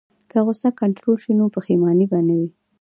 که 0.29 0.37
غوسه 0.45 0.69
کنټرول 0.81 1.17
شي، 1.23 1.31
نو 1.39 1.45
پښیماني 1.55 2.05
به 2.11 2.19
نه 2.27 2.33
وي. 2.39 2.49